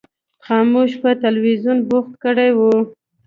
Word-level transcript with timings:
خاموش 0.45 0.91
په 1.01 1.09
تلویزیون 1.23 1.77
بوخت 1.89 2.13
کړی 2.23 2.49
و. 2.57 2.59